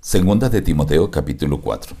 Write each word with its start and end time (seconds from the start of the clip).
Segunda 0.00 0.48
de 0.48 0.62
Timoteo 0.62 1.10
capítulo 1.10 1.60
4. 1.60 1.96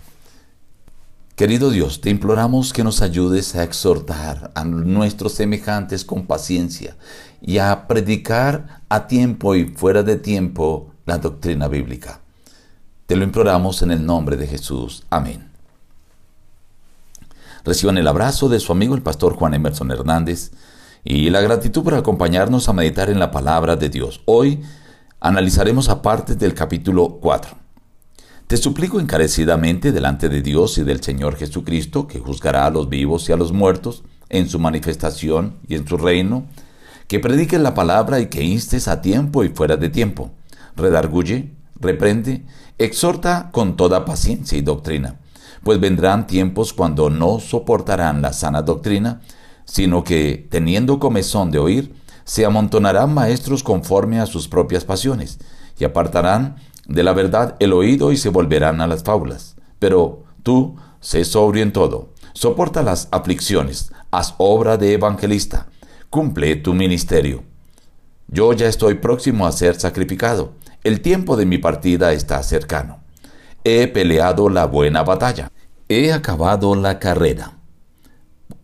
Querido 1.34 1.70
Dios, 1.70 2.00
te 2.00 2.10
imploramos 2.10 2.72
que 2.72 2.84
nos 2.84 3.02
ayudes 3.02 3.56
a 3.56 3.64
exhortar 3.64 4.52
a 4.54 4.64
nuestros 4.64 5.32
semejantes 5.32 6.04
con 6.04 6.24
paciencia 6.24 6.96
y 7.42 7.58
a 7.58 7.88
predicar 7.88 8.82
a 8.88 9.08
tiempo 9.08 9.56
y 9.56 9.64
fuera 9.64 10.04
de 10.04 10.14
tiempo 10.14 10.92
la 11.06 11.18
doctrina 11.18 11.66
bíblica. 11.66 12.20
Te 13.06 13.16
lo 13.16 13.24
imploramos 13.24 13.82
en 13.82 13.90
el 13.90 14.06
nombre 14.06 14.36
de 14.36 14.46
Jesús. 14.46 15.02
Amén. 15.10 15.50
Reciban 17.64 17.98
el 17.98 18.06
abrazo 18.06 18.48
de 18.48 18.60
su 18.60 18.70
amigo 18.70 18.94
el 18.94 19.02
pastor 19.02 19.34
Juan 19.34 19.54
Emerson 19.54 19.90
Hernández 19.90 20.52
y 21.02 21.30
la 21.30 21.40
gratitud 21.40 21.82
por 21.82 21.94
acompañarnos 21.94 22.68
a 22.68 22.72
meditar 22.72 23.10
en 23.10 23.18
la 23.18 23.32
palabra 23.32 23.74
de 23.74 23.88
Dios. 23.88 24.20
Hoy 24.24 24.62
analizaremos 25.18 25.88
a 25.88 26.00
partes 26.00 26.38
del 26.38 26.54
capítulo 26.54 27.18
4. 27.20 27.57
Te 28.48 28.56
suplico 28.56 28.98
encarecidamente 28.98 29.92
delante 29.92 30.30
de 30.30 30.40
Dios 30.40 30.78
y 30.78 30.82
del 30.82 31.02
Señor 31.02 31.36
Jesucristo, 31.36 32.06
que 32.06 32.18
juzgará 32.18 32.64
a 32.64 32.70
los 32.70 32.88
vivos 32.88 33.28
y 33.28 33.32
a 33.32 33.36
los 33.36 33.52
muertos 33.52 34.04
en 34.30 34.48
su 34.48 34.58
manifestación 34.58 35.58
y 35.68 35.74
en 35.74 35.86
su 35.86 35.98
reino, 35.98 36.46
que 37.08 37.20
prediques 37.20 37.60
la 37.60 37.74
palabra 37.74 38.20
y 38.20 38.28
que 38.28 38.42
instes 38.42 38.88
a 38.88 39.02
tiempo 39.02 39.44
y 39.44 39.50
fuera 39.50 39.76
de 39.76 39.90
tiempo. 39.90 40.30
Redarguye, 40.76 41.52
reprende, 41.78 42.46
exhorta 42.78 43.50
con 43.52 43.76
toda 43.76 44.06
paciencia 44.06 44.56
y 44.56 44.62
doctrina, 44.62 45.20
pues 45.62 45.78
vendrán 45.78 46.26
tiempos 46.26 46.72
cuando 46.72 47.10
no 47.10 47.40
soportarán 47.40 48.22
la 48.22 48.32
sana 48.32 48.62
doctrina, 48.62 49.20
sino 49.66 50.04
que, 50.04 50.48
teniendo 50.50 50.98
comezón 50.98 51.50
de 51.50 51.58
oír, 51.58 51.94
se 52.24 52.46
amontonarán 52.46 53.12
maestros 53.12 53.62
conforme 53.62 54.20
a 54.20 54.26
sus 54.26 54.48
propias 54.48 54.86
pasiones, 54.86 55.38
y 55.78 55.84
apartarán 55.84 56.56
de 56.88 57.02
la 57.02 57.12
verdad 57.12 57.54
el 57.60 57.72
oído 57.72 58.10
y 58.10 58.16
se 58.16 58.30
volverán 58.30 58.80
a 58.80 58.86
las 58.86 59.04
fábulas. 59.04 59.56
Pero 59.78 60.24
tú, 60.42 60.76
sé 61.00 61.24
sobrio 61.24 61.62
en 61.62 61.72
todo, 61.72 62.14
soporta 62.32 62.82
las 62.82 63.08
aflicciones, 63.12 63.92
haz 64.10 64.34
obra 64.38 64.76
de 64.76 64.94
evangelista, 64.94 65.68
cumple 66.10 66.56
tu 66.56 66.74
ministerio. 66.74 67.44
Yo 68.26 68.52
ya 68.52 68.66
estoy 68.66 68.94
próximo 68.94 69.46
a 69.46 69.52
ser 69.52 69.78
sacrificado, 69.78 70.54
el 70.82 71.00
tiempo 71.00 71.36
de 71.36 71.46
mi 71.46 71.58
partida 71.58 72.12
está 72.12 72.42
cercano. 72.42 73.00
He 73.64 73.86
peleado 73.88 74.48
la 74.48 74.66
buena 74.66 75.02
batalla, 75.02 75.50
he 75.88 76.12
acabado 76.12 76.74
la 76.74 76.98
carrera, 76.98 77.58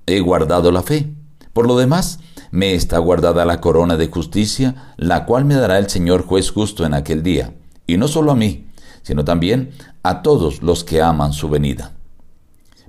he 0.07 0.21
guardado 0.21 0.71
la 0.71 0.83
fe. 0.83 1.13
Por 1.53 1.67
lo 1.67 1.77
demás, 1.77 2.21
me 2.51 2.75
está 2.75 2.99
guardada 2.99 3.45
la 3.45 3.61
corona 3.61 3.97
de 3.97 4.09
justicia, 4.09 4.95
la 4.97 5.25
cual 5.25 5.45
me 5.45 5.55
dará 5.55 5.79
el 5.79 5.89
Señor 5.89 6.25
juez 6.25 6.51
justo 6.51 6.85
en 6.85 6.95
aquel 6.95 7.23
día, 7.23 7.53
y 7.87 7.97
no 7.97 8.09
solo 8.09 8.33
a 8.33 8.37
mí, 8.37 8.67
sino 9.03 9.25
también 9.25 9.71
a 10.03 10.23
todos 10.23 10.63
los 10.63 10.85
que 10.85 11.03
aman 11.03 11.33
su 11.33 11.49
venida. 11.49 11.93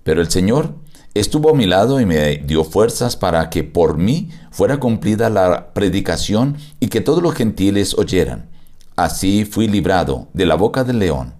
Pero 0.03 0.21
el 0.21 0.29
Señor 0.29 0.75
estuvo 1.13 1.49
a 1.49 1.55
mi 1.55 1.65
lado 1.65 1.99
y 1.99 2.05
me 2.05 2.37
dio 2.37 2.63
fuerzas 2.63 3.15
para 3.15 3.49
que 3.49 3.63
por 3.63 3.97
mí 3.97 4.29
fuera 4.51 4.77
cumplida 4.77 5.29
la 5.29 5.73
predicación 5.73 6.57
y 6.79 6.87
que 6.87 7.01
todos 7.01 7.23
los 7.23 7.33
gentiles 7.33 7.95
oyeran. 7.95 8.49
Así 8.95 9.45
fui 9.45 9.67
librado 9.67 10.27
de 10.33 10.45
la 10.45 10.55
boca 10.55 10.83
del 10.83 10.99
león. 10.99 11.33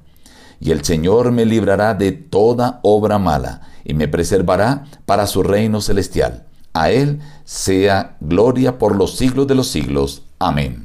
Y 0.59 0.71
el 0.71 0.83
Señor 0.83 1.31
me 1.31 1.45
librará 1.45 1.93
de 1.93 2.11
toda 2.11 2.79
obra 2.83 3.19
mala 3.19 3.61
y 3.83 3.93
me 3.93 4.07
preservará 4.07 4.85
para 5.05 5.27
su 5.27 5.43
reino 5.43 5.79
celestial. 5.79 6.45
A 6.73 6.91
Él 6.91 7.19
sea 7.45 8.17
gloria 8.19 8.77
por 8.77 8.95
los 8.95 9.15
siglos 9.15 9.47
de 9.47 9.55
los 9.55 9.67
siglos. 9.67 10.23
Amén. 10.39 10.84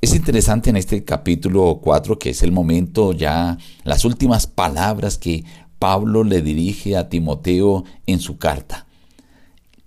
Es 0.00 0.14
interesante 0.14 0.70
en 0.70 0.76
este 0.76 1.04
capítulo 1.04 1.80
4 1.82 2.18
que 2.18 2.30
es 2.30 2.42
el 2.42 2.52
momento 2.52 3.12
ya, 3.12 3.58
las 3.84 4.06
últimas 4.06 4.46
palabras 4.46 5.18
que 5.18 5.44
Pablo 5.78 6.24
le 6.24 6.40
dirige 6.40 6.96
a 6.96 7.10
Timoteo 7.10 7.84
en 8.06 8.18
su 8.18 8.38
carta. 8.38 8.86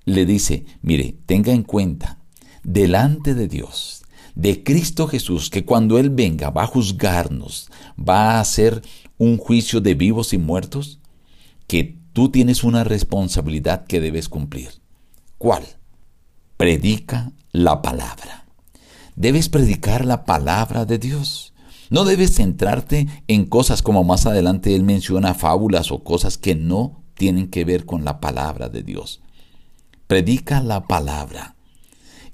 Le 0.05 0.27
dice, 0.27 0.65
mire, 0.83 1.15
tenga 1.25 1.51
en 1.51 1.63
cuenta, 1.63 2.19
delante 2.63 3.33
de 3.33 3.47
Dios, 3.47 4.03
de 4.35 4.63
Cristo 4.63 5.07
Jesús, 5.07 5.49
que 5.49 5.65
cuando 5.65 5.97
Él 5.97 6.11
venga 6.11 6.51
va 6.51 6.63
a 6.63 6.67
juzgarnos, 6.67 7.71
va 7.97 8.33
a 8.33 8.39
hacer 8.39 8.83
un 9.17 9.37
juicio 9.37 9.81
de 9.81 9.95
vivos 9.95 10.33
y 10.33 10.37
muertos, 10.37 10.99
que 11.65 11.97
tú 12.13 12.29
tienes 12.29 12.63
una 12.63 12.83
responsabilidad 12.83 13.85
que 13.87 13.99
debes 13.99 14.29
cumplir. 14.29 14.69
¿Cuál? 15.39 15.63
Predica 16.57 17.31
la 17.51 17.81
palabra. 17.81 18.42
Debes 19.15 19.49
predicar 19.49 20.05
la 20.05 20.25
palabra 20.25 20.85
de 20.85 20.97
Dios. 20.97 21.53
No 21.89 22.05
debes 22.05 22.35
centrarte 22.35 23.07
en 23.27 23.45
cosas 23.45 23.81
como 23.81 24.03
más 24.03 24.25
adelante 24.25 24.75
él 24.75 24.83
menciona, 24.83 25.35
fábulas 25.35 25.91
o 25.91 26.03
cosas 26.03 26.37
que 26.37 26.55
no 26.55 27.03
tienen 27.13 27.47
que 27.47 27.65
ver 27.65 27.85
con 27.85 28.03
la 28.03 28.19
palabra 28.19 28.69
de 28.69 28.81
Dios. 28.81 29.21
Predica 30.07 30.61
la 30.61 30.87
palabra. 30.87 31.55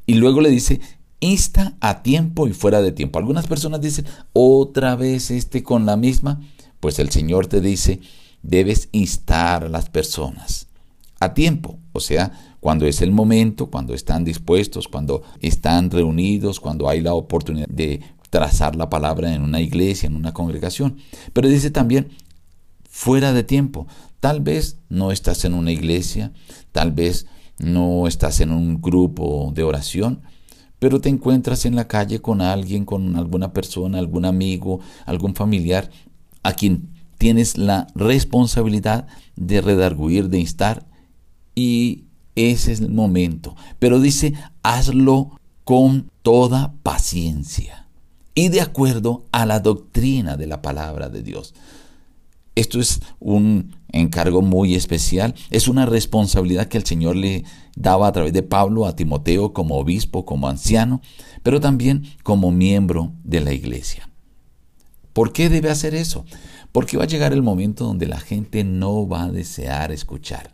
Y 0.05 0.15
luego 0.15 0.39
le 0.41 0.49
dice, 0.49 0.79
insta 1.19 1.75
a 1.81 2.01
tiempo 2.01 2.47
y 2.47 2.53
fuera 2.53 2.81
de 2.81 2.93
tiempo. 2.93 3.19
Algunas 3.19 3.47
personas 3.47 3.81
dicen, 3.81 4.05
otra 4.33 4.95
vez 4.95 5.31
este 5.31 5.61
con 5.63 5.85
la 5.85 5.97
misma. 5.97 6.39
Pues 6.79 6.97
el 6.99 7.09
Señor 7.09 7.47
te 7.47 7.59
dice, 7.59 7.99
debes 8.41 8.87
instar 8.93 9.65
a 9.65 9.69
las 9.69 9.89
personas 9.89 10.68
a 11.19 11.33
tiempo, 11.33 11.79
o 11.91 11.99
sea, 11.99 12.31
cuando 12.59 12.85
es 12.85 13.01
el 13.01 13.11
momento, 13.11 13.67
cuando 13.67 13.93
están 13.93 14.23
dispuestos, 14.23 14.87
cuando 14.87 15.23
están 15.41 15.89
reunidos, 15.89 16.59
cuando 16.59 16.87
hay 16.89 17.01
la 17.01 17.13
oportunidad 17.13 17.67
de 17.67 18.01
trazar 18.29 18.75
la 18.75 18.89
palabra 18.89 19.33
en 19.33 19.41
una 19.41 19.59
iglesia, 19.59 20.07
en 20.07 20.15
una 20.15 20.33
congregación. 20.33 20.97
Pero 21.33 21.49
dice 21.49 21.71
también, 21.71 22.09
fuera 22.89 23.33
de 23.33 23.43
tiempo, 23.43 23.87
tal 24.19 24.41
vez 24.41 24.77
no 24.89 25.11
estás 25.11 25.45
en 25.45 25.53
una 25.53 25.71
iglesia, 25.71 26.31
tal 26.71 26.91
vez 26.91 27.27
no 27.57 28.07
estás 28.07 28.39
en 28.39 28.51
un 28.51 28.81
grupo 28.81 29.51
de 29.53 29.63
oración, 29.63 30.21
pero 30.79 31.01
te 31.01 31.09
encuentras 31.09 31.65
en 31.65 31.75
la 31.75 31.87
calle 31.87 32.21
con 32.21 32.41
alguien, 32.41 32.85
con 32.85 33.17
alguna 33.17 33.51
persona, 33.51 33.99
algún 33.99 34.25
amigo, 34.25 34.79
algún 35.05 35.35
familiar, 35.35 35.89
a 36.43 36.53
quien 36.53 36.89
tienes 37.17 37.57
la 37.57 37.87
responsabilidad 37.95 39.07
de 39.35 39.59
redarguir, 39.59 40.29
de 40.29 40.39
instar, 40.39 40.88
y 41.59 42.05
ese 42.35 42.71
es 42.71 42.79
el 42.79 42.89
momento. 42.89 43.55
Pero 43.79 43.99
dice, 43.99 44.33
hazlo 44.63 45.37
con 45.65 46.09
toda 46.21 46.73
paciencia 46.83 47.87
y 48.33 48.47
de 48.47 48.61
acuerdo 48.61 49.25
a 49.33 49.45
la 49.45 49.59
doctrina 49.59 50.37
de 50.37 50.47
la 50.47 50.61
palabra 50.61 51.09
de 51.09 51.21
Dios. 51.21 51.53
Esto 52.55 52.79
es 52.79 53.01
un 53.19 53.75
encargo 53.91 54.41
muy 54.41 54.75
especial, 54.75 55.35
es 55.49 55.67
una 55.67 55.85
responsabilidad 55.85 56.67
que 56.67 56.77
el 56.77 56.85
Señor 56.85 57.17
le 57.17 57.43
daba 57.75 58.07
a 58.07 58.11
través 58.13 58.31
de 58.31 58.43
Pablo 58.43 58.85
a 58.85 58.95
Timoteo 58.95 59.51
como 59.51 59.75
obispo, 59.75 60.25
como 60.25 60.47
anciano, 60.47 61.01
pero 61.43 61.59
también 61.59 62.05
como 62.23 62.51
miembro 62.51 63.11
de 63.25 63.41
la 63.41 63.51
iglesia. 63.51 64.09
¿Por 65.11 65.33
qué 65.33 65.49
debe 65.49 65.69
hacer 65.69 65.93
eso? 65.93 66.23
Porque 66.71 66.97
va 66.97 67.03
a 67.03 67.07
llegar 67.07 67.33
el 67.33 67.41
momento 67.41 67.83
donde 67.83 68.07
la 68.07 68.19
gente 68.19 68.63
no 68.63 69.07
va 69.07 69.23
a 69.23 69.31
desear 69.31 69.91
escuchar. 69.91 70.51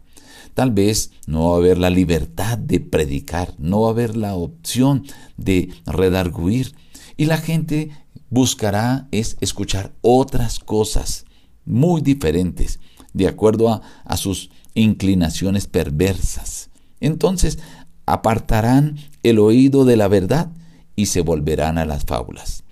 Tal 0.56 0.72
vez 0.72 1.12
no 1.28 1.50
va 1.50 1.56
a 1.56 1.60
haber 1.60 1.78
la 1.78 1.90
libertad 1.90 2.58
de 2.58 2.80
predicar, 2.80 3.54
no 3.60 3.82
va 3.82 3.90
a 3.90 3.92
haber 3.92 4.16
la 4.16 4.36
opción 4.36 5.04
de 5.38 5.70
redarguir. 5.86 6.74
Y 7.18 7.26
la 7.26 7.38
gente 7.38 7.92
buscará 8.30 9.08
es 9.12 9.38
escuchar 9.42 9.94
otras 10.02 10.60
cosas 10.60 11.26
muy 11.66 12.02
diferentes, 12.02 12.80
de 13.14 13.28
acuerdo 13.28 13.70
a, 13.70 13.82
a 14.06 14.16
sus 14.16 14.50
inclinaciones 14.76 15.68
perversas. 15.68 16.70
Entonces 17.02 17.60
apartarán 18.06 18.98
el 19.24 19.40
oído 19.40 19.84
de 19.84 19.98
la 19.98 20.08
verdad 20.08 20.52
y 20.96 21.08
se 21.08 21.20
volverán 21.20 21.78
a 21.78 21.86
las 21.86 22.06
fábulas. 22.06 22.64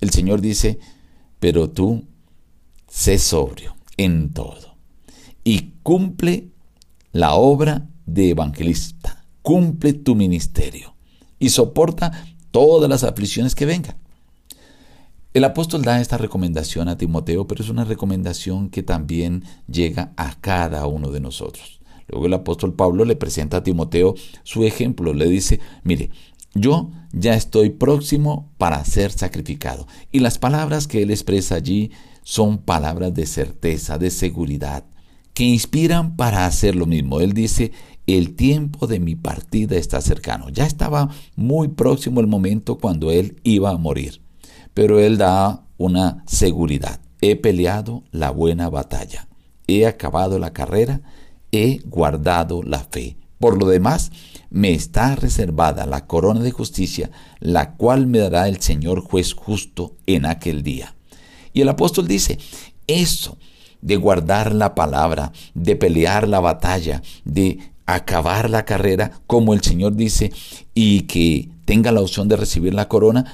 El 0.00 0.08
Señor 0.08 0.40
dice, 0.40 0.78
pero 1.38 1.68
tú 1.68 2.06
sé 2.88 3.18
sobrio 3.18 3.76
en 3.98 4.32
todo 4.32 4.78
y 5.44 5.74
cumple 5.82 6.53
la 7.14 7.34
obra 7.34 7.86
de 8.06 8.30
evangelista, 8.30 9.24
cumple 9.40 9.92
tu 9.92 10.16
ministerio 10.16 10.96
y 11.38 11.50
soporta 11.50 12.26
todas 12.50 12.90
las 12.90 13.04
aflicciones 13.04 13.54
que 13.54 13.66
vengan. 13.66 13.96
El 15.32 15.44
apóstol 15.44 15.82
da 15.82 16.00
esta 16.00 16.18
recomendación 16.18 16.88
a 16.88 16.98
Timoteo, 16.98 17.46
pero 17.46 17.62
es 17.62 17.70
una 17.70 17.84
recomendación 17.84 18.68
que 18.68 18.82
también 18.82 19.44
llega 19.68 20.12
a 20.16 20.34
cada 20.40 20.88
uno 20.88 21.12
de 21.12 21.20
nosotros. 21.20 21.80
Luego 22.08 22.26
el 22.26 22.34
apóstol 22.34 22.74
Pablo 22.74 23.04
le 23.04 23.14
presenta 23.14 23.58
a 23.58 23.62
Timoteo 23.62 24.16
su 24.42 24.64
ejemplo, 24.64 25.14
le 25.14 25.28
dice, 25.28 25.60
mire, 25.84 26.10
yo 26.52 26.90
ya 27.12 27.34
estoy 27.34 27.70
próximo 27.70 28.50
para 28.58 28.84
ser 28.84 29.12
sacrificado. 29.12 29.86
Y 30.10 30.18
las 30.18 30.38
palabras 30.38 30.88
que 30.88 31.02
él 31.02 31.12
expresa 31.12 31.54
allí 31.54 31.92
son 32.24 32.58
palabras 32.58 33.14
de 33.14 33.26
certeza, 33.26 33.98
de 33.98 34.10
seguridad, 34.10 34.84
que 35.34 35.44
inspiran 35.44 36.16
para 36.16 36.46
hacer 36.46 36.76
lo 36.76 36.86
mismo. 36.86 37.20
Él 37.20 37.32
dice, 37.32 37.72
el 38.06 38.34
tiempo 38.36 38.86
de 38.86 39.00
mi 39.00 39.16
partida 39.16 39.76
está 39.76 40.00
cercano. 40.00 40.48
Ya 40.48 40.64
estaba 40.64 41.10
muy 41.36 41.68
próximo 41.68 42.20
el 42.20 42.26
momento 42.26 42.78
cuando 42.78 43.10
él 43.10 43.40
iba 43.42 43.70
a 43.70 43.76
morir. 43.76 44.22
pero 44.74 44.98
él 44.98 45.18
da 45.18 45.64
una 45.78 46.24
seguridad. 46.26 47.00
He 47.20 47.36
peleado 47.36 48.02
la 48.10 48.30
buena 48.30 48.68
batalla, 48.68 49.28
he 49.68 49.86
acabado 49.86 50.38
la 50.40 50.52
carrera, 50.52 51.00
he 51.52 51.78
guardado 51.84 52.62
la 52.62 52.80
fe. 52.80 53.16
Por 53.38 53.56
lo 53.56 53.68
demás, 53.68 54.10
me 54.50 54.72
está 54.72 55.14
reservada 55.14 55.86
la 55.86 56.06
corona 56.06 56.40
de 56.40 56.50
justicia, 56.50 57.10
la 57.38 57.74
cual 57.74 58.06
me 58.06 58.18
dará 58.18 58.48
el 58.48 58.60
Señor 58.60 59.00
juez 59.00 59.32
justo 59.32 59.96
en 60.06 60.26
aquel 60.26 60.62
día. 60.62 60.96
Y 61.52 61.60
el 61.60 61.68
apóstol 61.68 62.08
dice, 62.08 62.38
eso 62.86 63.38
de 63.84 63.96
guardar 63.96 64.54
la 64.54 64.74
palabra, 64.74 65.30
de 65.52 65.76
pelear 65.76 66.26
la 66.26 66.40
batalla, 66.40 67.02
de 67.24 67.58
acabar 67.84 68.48
la 68.48 68.64
carrera, 68.64 69.12
como 69.26 69.52
el 69.52 69.60
Señor 69.60 69.94
dice, 69.94 70.32
y 70.74 71.02
que 71.02 71.50
tenga 71.66 71.92
la 71.92 72.00
opción 72.00 72.26
de 72.26 72.36
recibir 72.36 72.72
la 72.72 72.88
corona, 72.88 73.30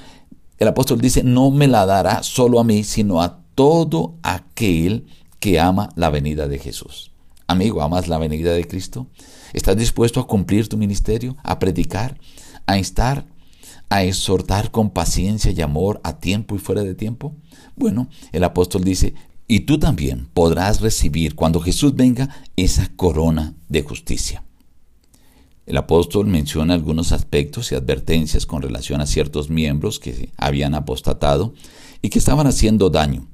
el 0.58 0.66
apóstol 0.66 1.00
dice, 1.00 1.22
no 1.22 1.52
me 1.52 1.68
la 1.68 1.86
dará 1.86 2.24
solo 2.24 2.58
a 2.58 2.64
mí, 2.64 2.82
sino 2.82 3.22
a 3.22 3.38
todo 3.54 4.16
aquel 4.24 5.06
que 5.38 5.60
ama 5.60 5.90
la 5.94 6.10
venida 6.10 6.48
de 6.48 6.58
Jesús. 6.58 7.12
Amigo, 7.46 7.80
¿amas 7.80 8.08
la 8.08 8.18
venida 8.18 8.52
de 8.52 8.66
Cristo? 8.66 9.06
¿Estás 9.52 9.76
dispuesto 9.76 10.18
a 10.18 10.26
cumplir 10.26 10.68
tu 10.68 10.76
ministerio, 10.76 11.36
a 11.44 11.60
predicar, 11.60 12.18
a 12.66 12.76
instar, 12.76 13.24
a 13.88 14.02
exhortar 14.02 14.72
con 14.72 14.90
paciencia 14.90 15.52
y 15.52 15.62
amor 15.62 16.00
a 16.02 16.18
tiempo 16.18 16.56
y 16.56 16.58
fuera 16.58 16.82
de 16.82 16.94
tiempo? 16.96 17.36
Bueno, 17.76 18.08
el 18.32 18.42
apóstol 18.42 18.82
dice, 18.82 19.14
y 19.50 19.60
tú 19.60 19.80
también 19.80 20.28
podrás 20.32 20.80
recibir 20.80 21.34
cuando 21.34 21.58
Jesús 21.58 21.96
venga 21.96 22.28
esa 22.54 22.88
corona 22.94 23.56
de 23.68 23.82
justicia. 23.82 24.44
El 25.66 25.76
apóstol 25.76 26.28
menciona 26.28 26.74
algunos 26.74 27.10
aspectos 27.10 27.72
y 27.72 27.74
advertencias 27.74 28.46
con 28.46 28.62
relación 28.62 29.00
a 29.00 29.08
ciertos 29.08 29.50
miembros 29.50 29.98
que 29.98 30.30
habían 30.36 30.76
apostatado 30.76 31.52
y 32.00 32.10
que 32.10 32.20
estaban 32.20 32.46
haciendo 32.46 32.90
daño. 32.90 33.26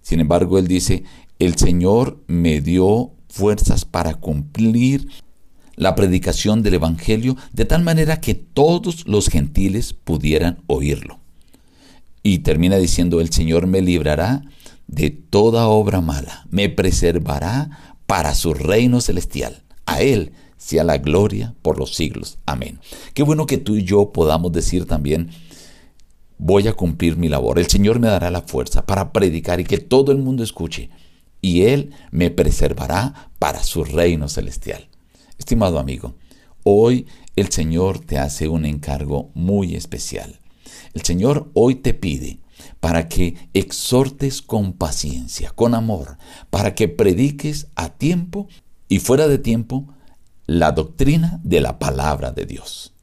Sin 0.00 0.20
embargo, 0.20 0.60
él 0.60 0.68
dice, 0.68 1.02
el 1.40 1.56
Señor 1.56 2.22
me 2.28 2.60
dio 2.60 3.10
fuerzas 3.28 3.84
para 3.84 4.14
cumplir 4.14 5.08
la 5.74 5.96
predicación 5.96 6.62
del 6.62 6.74
Evangelio 6.74 7.36
de 7.52 7.64
tal 7.64 7.82
manera 7.82 8.20
que 8.20 8.36
todos 8.36 9.08
los 9.08 9.26
gentiles 9.26 9.92
pudieran 9.92 10.62
oírlo. 10.68 11.18
Y 12.22 12.38
termina 12.38 12.76
diciendo, 12.76 13.20
el 13.20 13.32
Señor 13.32 13.66
me 13.66 13.82
librará 13.82 14.44
de 14.88 15.10
toda 15.10 15.68
obra 15.68 16.00
mala, 16.00 16.46
me 16.50 16.68
preservará 16.68 17.94
para 18.06 18.34
su 18.34 18.54
reino 18.54 19.00
celestial. 19.00 19.62
A 19.86 20.00
Él 20.00 20.32
sea 20.56 20.82
la 20.82 20.98
gloria 20.98 21.54
por 21.62 21.78
los 21.78 21.94
siglos. 21.94 22.38
Amén. 22.46 22.80
Qué 23.14 23.22
bueno 23.22 23.46
que 23.46 23.58
tú 23.58 23.76
y 23.76 23.84
yo 23.84 24.12
podamos 24.12 24.50
decir 24.50 24.86
también, 24.86 25.30
voy 26.38 26.68
a 26.68 26.72
cumplir 26.72 27.16
mi 27.16 27.28
labor. 27.28 27.58
El 27.58 27.68
Señor 27.68 28.00
me 28.00 28.08
dará 28.08 28.30
la 28.30 28.42
fuerza 28.42 28.84
para 28.86 29.12
predicar 29.12 29.60
y 29.60 29.64
que 29.64 29.78
todo 29.78 30.10
el 30.10 30.18
mundo 30.18 30.42
escuche. 30.42 30.90
Y 31.40 31.62
Él 31.62 31.92
me 32.10 32.30
preservará 32.30 33.30
para 33.38 33.62
su 33.62 33.84
reino 33.84 34.28
celestial. 34.28 34.88
Estimado 35.38 35.78
amigo, 35.78 36.14
hoy 36.64 37.06
el 37.36 37.50
Señor 37.52 38.00
te 38.00 38.18
hace 38.18 38.48
un 38.48 38.64
encargo 38.64 39.30
muy 39.34 39.76
especial. 39.76 40.40
El 40.94 41.02
Señor 41.02 41.50
hoy 41.54 41.76
te 41.76 41.94
pide 41.94 42.40
para 42.80 43.08
que 43.08 43.36
exhortes 43.54 44.42
con 44.42 44.72
paciencia, 44.72 45.50
con 45.50 45.74
amor, 45.74 46.18
para 46.50 46.74
que 46.74 46.88
prediques 46.88 47.68
a 47.74 47.90
tiempo 47.90 48.48
y 48.88 48.98
fuera 48.98 49.28
de 49.28 49.38
tiempo 49.38 49.86
la 50.46 50.72
doctrina 50.72 51.40
de 51.44 51.60
la 51.60 51.78
palabra 51.78 52.32
de 52.32 52.46
Dios. 52.46 52.94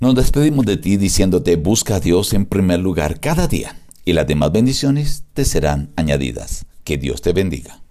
Nos 0.00 0.14
despedimos 0.14 0.66
de 0.66 0.76
ti 0.76 0.96
diciéndote 0.96 1.56
busca 1.56 1.96
a 1.96 2.00
Dios 2.00 2.32
en 2.32 2.46
primer 2.46 2.80
lugar 2.80 3.20
cada 3.20 3.48
día 3.48 3.76
y 4.04 4.12
las 4.12 4.26
demás 4.26 4.52
bendiciones 4.52 5.24
te 5.32 5.44
serán 5.44 5.92
añadidas. 5.96 6.66
Que 6.84 6.98
Dios 6.98 7.22
te 7.22 7.32
bendiga. 7.32 7.83